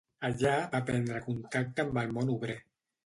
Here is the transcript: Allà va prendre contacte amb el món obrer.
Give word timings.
Allà 0.27 0.53
va 0.71 0.79
prendre 0.87 1.21
contacte 1.27 1.85
amb 1.85 2.01
el 2.05 2.17
món 2.17 2.33
obrer. 2.37 2.57